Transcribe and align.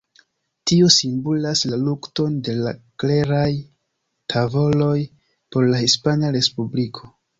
Tio 0.69 0.87
simbolas 0.95 1.61
la 1.73 1.77
lukton 1.81 2.39
de 2.47 2.55
la 2.67 2.73
kleraj 3.03 3.45
tavoloj 4.35 4.97
por 5.57 5.69
la 5.75 5.83
Hispana 5.85 6.33
Respubliko. 6.39 7.13